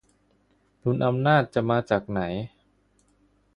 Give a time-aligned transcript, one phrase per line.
[0.81, 2.21] ดุลอำนาจจะมาจากไหน?